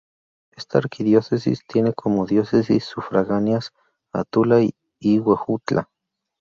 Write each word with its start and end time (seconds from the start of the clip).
Esta 0.57 0.79
arquidiócesis 0.79 1.63
tiene 1.67 1.93
como 1.93 2.25
diócesis 2.25 2.85
sufragáneas 2.85 3.69
a 4.11 4.23
Tula 4.23 4.57
y 4.63 5.19
Huejutla. 5.19 5.89